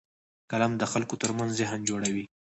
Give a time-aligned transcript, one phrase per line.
[0.51, 2.23] قلم د خلکو ترمنځ ذهن جوړوي